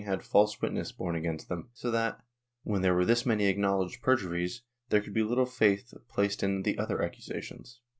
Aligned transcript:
had 0.03 0.23
false 0.23 0.59
witness 0.63 0.91
borne 0.91 1.13
against 1.15 1.47
them, 1.47 1.69
so 1.75 1.91
that, 1.91 2.19
when 2.63 2.81
there 2.81 2.95
w^ere 2.95 3.05
this 3.05 3.23
many 3.23 3.45
acknowledged 3.45 4.01
perjuries, 4.01 4.63
there 4.89 4.99
could 4.99 5.13
be 5.13 5.21
little 5.21 5.45
faith 5.45 5.93
placed 6.09 6.41
in 6.41 6.63
the 6.63 6.75
other 6.79 7.03
accusations. 7.03 7.81